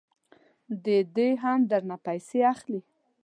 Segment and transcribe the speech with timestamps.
[0.85, 2.79] ددې هم درنه پیسې اخلي.